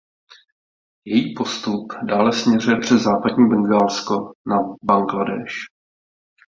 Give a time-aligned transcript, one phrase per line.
[1.05, 5.53] Její postup dále směřuje přes Západní Bengálsko na Bangladéš.